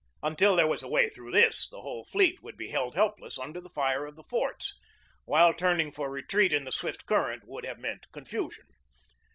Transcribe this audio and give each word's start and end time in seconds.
Until 0.23 0.55
there 0.55 0.65
was 0.65 0.81
a 0.81 0.87
way 0.87 1.09
through 1.09 1.29
this, 1.29 1.69
the 1.69 1.81
whole 1.83 2.03
fleet 2.03 2.41
would 2.41 2.57
be 2.57 2.69
held 2.71 2.95
helpless 2.95 3.37
under 3.37 3.61
the, 3.61 3.69
fire 3.69 4.07
of 4.07 4.15
the 4.15 4.23
forts; 4.23 4.73
while 5.25 5.53
turning 5.53 5.91
for 5.91 6.09
retreat 6.09 6.51
in 6.53 6.63
the 6.63 6.71
swift 6.71 7.05
current 7.05 7.43
would 7.45 7.65
have 7.67 7.77
meant 7.77 8.11
confusion. 8.11 8.65